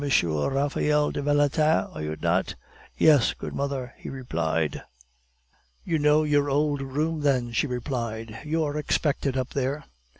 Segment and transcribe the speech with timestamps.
[0.23, 1.61] Raphael de Valentin,
[1.93, 2.55] are you not?"
[2.97, 4.81] "Yes, good mother," he replied.
[5.85, 9.83] "You know your old room then," she replied; "you are expected up there."